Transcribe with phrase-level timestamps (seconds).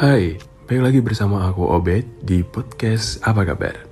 [0.00, 3.84] Hai, balik lagi bersama aku Obed di podcast Apa Kabar.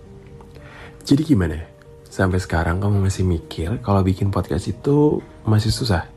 [1.05, 1.61] Jadi gimana?
[2.09, 6.09] Sampai sekarang kamu masih mikir kalau bikin podcast itu masih susah?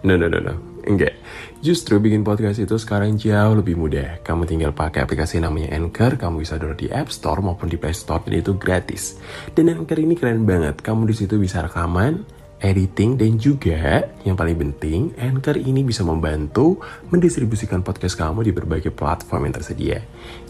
[0.00, 0.56] No, no, no, no.
[0.88, 1.12] Enggak.
[1.60, 4.24] Justru bikin podcast itu sekarang jauh lebih mudah.
[4.24, 7.92] Kamu tinggal pakai aplikasi namanya Anchor, kamu bisa download di App Store maupun di Play
[7.92, 9.20] Store dan itu gratis.
[9.52, 10.80] Dan Anchor ini keren banget.
[10.80, 12.24] Kamu di situ bisa rekaman,
[12.58, 18.90] editing, dan juga yang paling penting, Anchor ini bisa membantu mendistribusikan podcast kamu di berbagai
[18.90, 19.98] platform yang tersedia.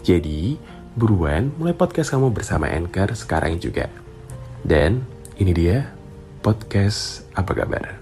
[0.01, 0.57] Jadi,
[0.97, 3.87] buruan mulai podcast kamu bersama Anchor sekarang juga.
[4.65, 5.05] Dan
[5.39, 5.93] ini dia
[6.41, 7.98] podcast apa kabar?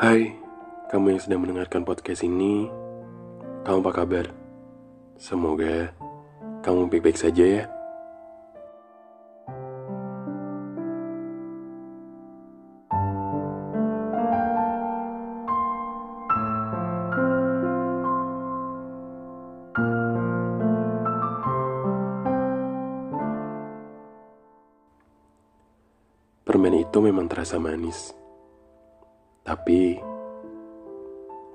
[0.00, 0.32] Hai,
[0.88, 2.72] kamu yang sedang mendengarkan podcast ini,
[3.68, 4.32] kamu apa kabar?
[5.20, 5.92] Semoga
[6.64, 7.64] kamu baik-baik saja ya.
[26.48, 28.16] Permen itu memang terasa manis,
[29.50, 29.98] tapi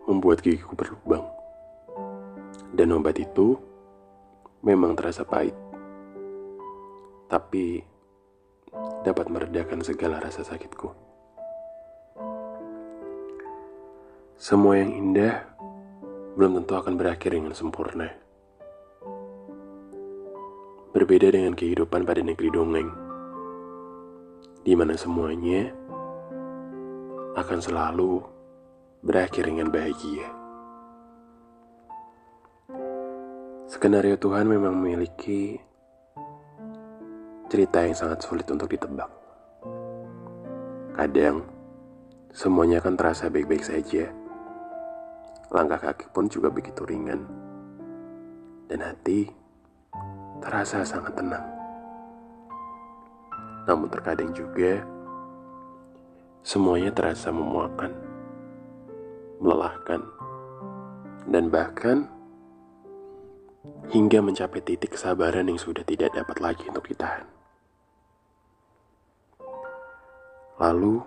[0.03, 1.23] membuat gigiku berlubang.
[2.75, 3.55] Dan obat itu
[4.59, 5.55] memang terasa pahit,
[7.31, 7.79] tapi
[9.07, 10.91] dapat meredakan segala rasa sakitku.
[14.35, 15.47] Semua yang indah
[16.35, 18.11] belum tentu akan berakhir dengan sempurna.
[20.91, 22.91] Berbeda dengan kehidupan pada negeri dongeng,
[24.67, 25.71] di mana semuanya
[27.35, 28.23] akan selalu
[29.03, 30.23] berakhir dengan bahagia.
[33.67, 35.59] Skenario Tuhan memang memiliki
[37.51, 39.11] cerita yang sangat sulit untuk ditebak.
[40.95, 41.43] Kadang,
[42.31, 44.07] semuanya akan terasa baik-baik saja.
[45.51, 47.27] Langkah kaki pun juga begitu ringan.
[48.71, 49.27] Dan hati
[50.39, 51.43] terasa sangat tenang.
[53.67, 54.94] Namun terkadang juga,
[56.45, 57.89] semuanya terasa memuakan,
[59.41, 60.05] melelahkan,
[61.25, 62.05] dan bahkan
[63.89, 67.25] hingga mencapai titik kesabaran yang sudah tidak dapat lagi untuk ditahan.
[70.61, 71.01] Lalu,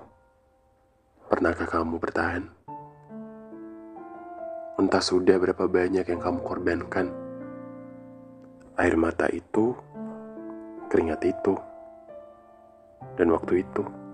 [1.30, 2.44] pernahkah kamu bertahan?
[4.74, 7.14] Entah sudah berapa banyak yang kamu korbankan.
[8.74, 9.70] Air mata itu,
[10.90, 11.54] keringat itu,
[13.14, 14.07] dan waktu itu.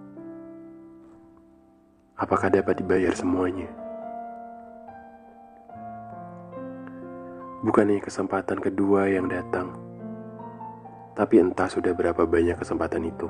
[2.15, 3.67] Apakah dapat dibayar semuanya?
[7.67, 9.75] Bukannya kesempatan kedua yang datang,
[11.19, 13.27] tapi entah sudah berapa banyak kesempatan itu.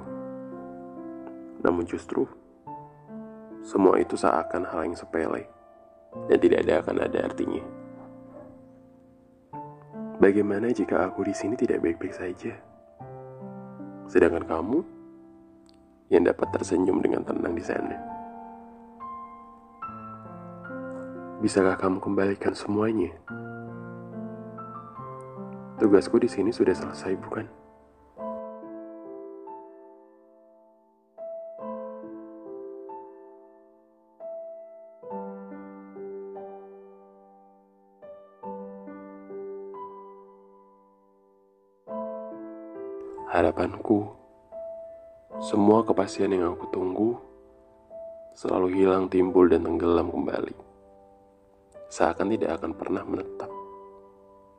[1.64, 2.28] Namun justru,
[3.64, 5.48] semua itu seakan hal yang sepele
[6.28, 7.64] dan tidak ada akan ada artinya.
[10.20, 12.52] Bagaimana jika aku di sini tidak baik-baik saja?
[14.12, 14.84] Sedangkan kamu
[16.12, 18.13] yang dapat tersenyum dengan tenang di sana.
[21.44, 23.12] Bisakah kamu kembalikan semuanya?
[25.76, 27.44] Tugasku di sini sudah selesai, bukan?
[43.28, 44.08] Harapanku,
[45.44, 47.20] semua kepastian yang aku tunggu
[48.32, 50.73] selalu hilang, timbul, dan tenggelam kembali.
[51.94, 53.46] Seakan tidak akan pernah menetap.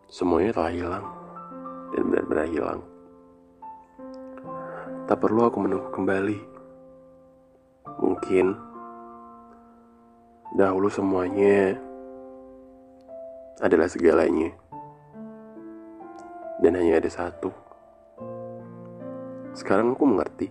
[0.08, 1.06] Semuanya telah hilang
[1.92, 2.80] dan benar-benar hilang.
[5.04, 6.40] Tak perlu aku menunggu kembali.
[8.00, 8.56] Mungkin
[10.56, 11.76] dahulu semuanya
[13.60, 14.56] adalah segalanya.
[16.64, 17.52] Dan hanya ada satu.
[19.52, 20.48] Sekarang aku mengerti.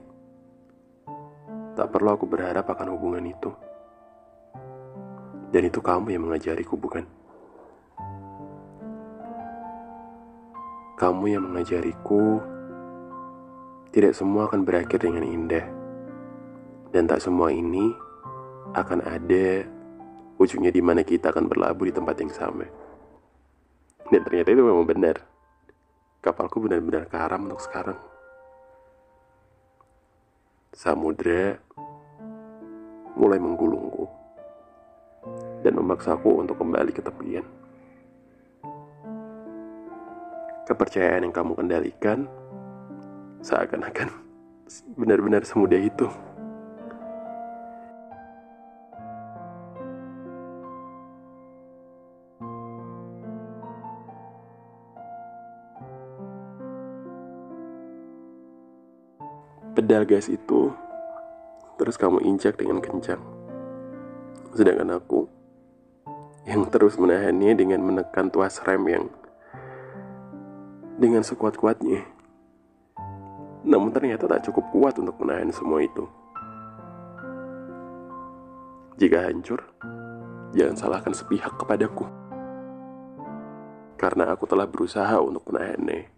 [1.80, 3.72] Tak perlu aku berharap akan hubungan itu.
[5.54, 7.06] Dan itu kamu yang mengajariku, bukan?
[10.98, 12.42] Kamu yang mengajariku
[13.94, 15.62] tidak semua akan berakhir dengan indah.
[16.90, 17.94] Dan tak semua ini
[18.74, 19.62] akan ada
[20.42, 22.66] ujungnya di mana kita akan berlabuh di tempat yang sama.
[24.10, 25.22] Dan ternyata itu memang benar.
[26.18, 27.98] Kapalku benar-benar karam untuk sekarang.
[30.74, 31.62] Samudra
[33.14, 34.23] mulai menggulungku
[35.64, 37.48] dan memaksaku untuk kembali ke tepian.
[40.68, 42.28] Kepercayaan yang kamu kendalikan
[43.40, 44.12] seakan-akan
[45.00, 46.08] benar-benar semudah itu.
[59.74, 60.70] Pedal gas itu
[61.74, 63.18] terus kamu injak dengan kencang.
[64.54, 65.26] Sedangkan aku
[66.44, 69.04] yang terus menahannya dengan menekan tuas rem yang
[71.00, 72.04] dengan sekuat-kuatnya.
[73.64, 76.04] Namun ternyata tak cukup kuat untuk menahan semua itu.
[79.00, 79.64] Jika hancur,
[80.52, 82.06] jangan salahkan sepihak kepadaku.
[83.96, 86.12] Karena aku telah berusaha untuk menahannya.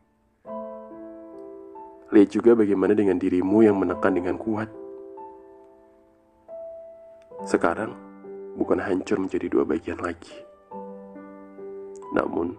[2.10, 4.68] Lihat juga bagaimana dengan dirimu yang menekan dengan kuat.
[7.46, 8.05] Sekarang,
[8.56, 10.32] bukan hancur menjadi dua bagian lagi.
[12.16, 12.56] Namun,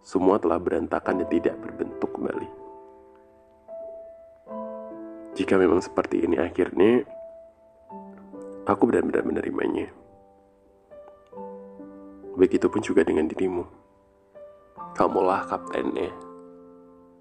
[0.00, 2.48] semua telah berantakan dan tidak berbentuk kembali.
[5.36, 7.04] Jika memang seperti ini akhirnya,
[8.64, 9.88] aku benar-benar menerimanya.
[12.34, 13.64] Begitupun juga dengan dirimu.
[14.96, 16.10] Kamulah kaptennya.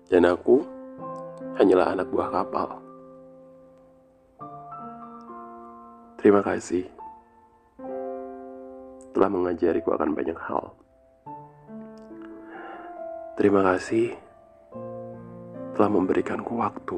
[0.08, 0.62] Dan aku
[1.58, 2.70] hanyalah anak buah kapal.
[6.22, 7.03] Terima kasih
[9.14, 10.74] telah mengajariku akan banyak hal.
[13.38, 14.14] Terima kasih
[15.78, 16.98] telah memberikanku waktu.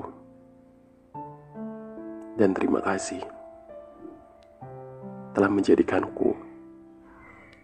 [2.35, 3.23] Dan terima kasih
[5.31, 6.35] telah menjadikanku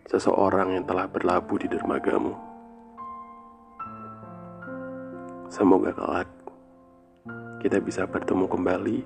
[0.07, 2.36] seseorang yang telah berlabuh di dermagamu.
[5.51, 6.31] Semoga kelak
[7.59, 9.00] kita bisa bertemu kembali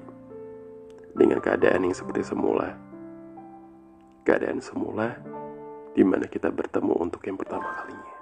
[1.18, 2.78] dengan keadaan yang seperti semula.
[4.26, 5.14] Keadaan semula
[5.94, 8.15] di mana kita bertemu untuk yang pertama kalinya.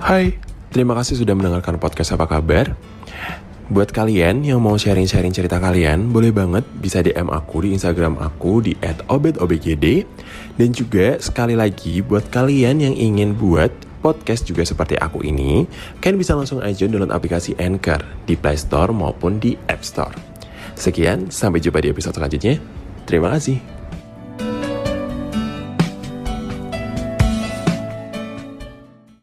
[0.00, 0.40] Hai,
[0.72, 2.72] terima kasih sudah mendengarkan podcast apa kabar.
[3.68, 8.64] Buat kalian yang mau sharing-sharing cerita kalian, boleh banget bisa DM aku di Instagram aku
[8.64, 10.08] di @obedobgd
[10.56, 13.68] dan juga sekali lagi buat kalian yang ingin buat
[14.00, 15.68] podcast juga seperti aku ini,
[16.00, 20.16] kalian bisa langsung aja download aplikasi Anchor di Play Store maupun di App Store.
[20.80, 22.56] Sekian, sampai jumpa di episode selanjutnya.
[23.04, 23.79] Terima kasih.